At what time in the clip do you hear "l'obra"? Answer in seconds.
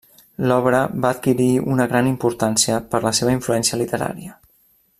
0.51-0.77